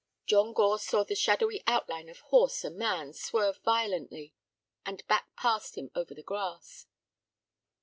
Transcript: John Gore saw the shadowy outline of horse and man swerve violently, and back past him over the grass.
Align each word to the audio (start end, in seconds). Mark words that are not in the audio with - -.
John 0.25 0.53
Gore 0.53 0.79
saw 0.79 1.03
the 1.03 1.13
shadowy 1.13 1.61
outline 1.67 2.09
of 2.09 2.21
horse 2.31 2.63
and 2.63 2.75
man 2.75 3.13
swerve 3.13 3.59
violently, 3.63 4.33
and 4.83 5.05
back 5.05 5.29
past 5.35 5.75
him 5.77 5.91
over 5.93 6.15
the 6.15 6.23
grass. 6.23 6.87